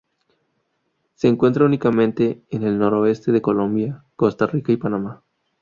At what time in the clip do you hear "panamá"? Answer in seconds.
4.77-5.21